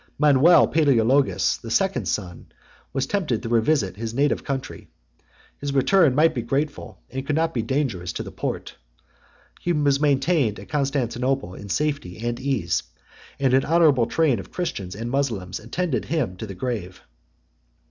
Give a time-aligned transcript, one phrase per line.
[0.17, 2.47] 92 Manuel Palæologus, the second son,
[2.91, 4.87] was tempted to revisit his native country:
[5.59, 8.77] his return might be grateful, and could not be dangerous, to the Porte:
[9.59, 12.81] he was maintained at Constantinople in safety and ease;
[13.39, 17.03] and an honorable train of Christians and Moslems attended him to the grave.